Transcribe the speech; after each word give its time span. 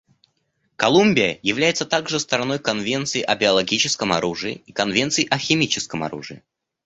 Колумбия 0.77 1.37
является 1.43 1.85
также 1.85 2.19
стороной 2.19 2.57
Конвенции 2.57 3.21
о 3.21 3.35
биологическом 3.35 4.13
оружии 4.13 4.63
и 4.65 4.73
Конвенции 4.73 5.27
о 5.29 5.37
химическом 5.37 6.01
оружии. 6.01 6.41